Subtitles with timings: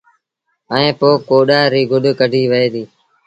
[0.73, 2.83] ائيٚݩ پو ڪوڏآر ريٚ گُڏ ڪڍيٚ وهي دي